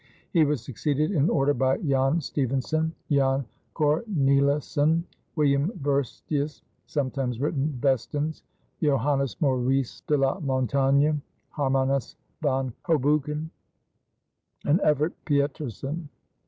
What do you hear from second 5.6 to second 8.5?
Verstius, sometimes written Vestens,